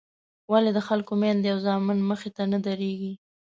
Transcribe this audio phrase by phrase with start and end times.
[0.51, 3.13] ولې د خلکو میندې او زامن مخې ته نه درېږي.